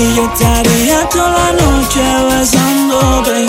[0.00, 3.46] Y yo estaría toda la noche besándote.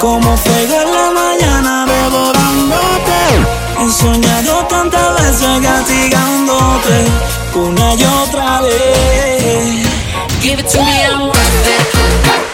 [0.00, 3.20] Como fuego en la mañana devorándote.
[3.78, 7.04] He soñado tantas veces castigándote.
[7.54, 9.86] Una y otra vez.
[10.40, 12.51] Give it to me, I'm worth it.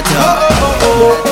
[0.00, 1.27] matter.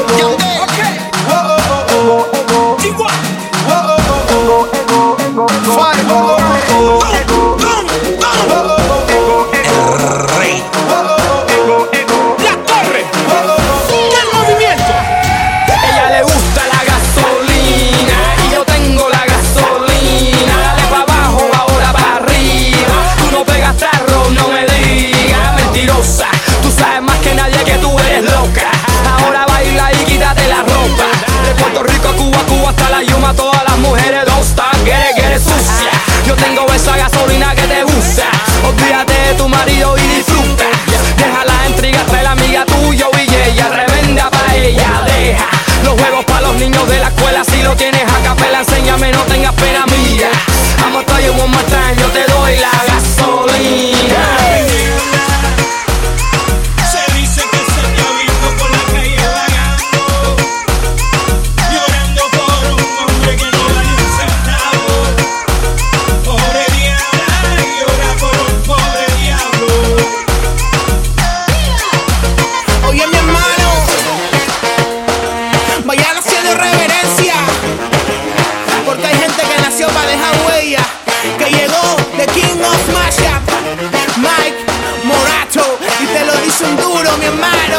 [39.26, 40.64] de tu marido y disfruta.
[41.16, 45.02] Deja la intriga, trae la amiga tuya y ella revenda pa' ella.
[45.06, 45.48] Deja
[45.84, 49.22] los juegos para los niños de la escuela si lo tienes a capela, enséñame, no
[49.22, 49.65] tengas pena.
[79.56, 80.84] que nació para dejar huella,
[81.38, 83.42] que llegó de King of Mashup,
[84.18, 84.64] Mike
[85.04, 87.75] Morato, y te lo dice un duro, mi hermano.